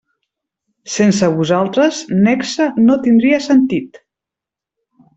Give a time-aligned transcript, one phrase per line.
[0.93, 4.05] Sense vosaltres Nexe no tindria sentit.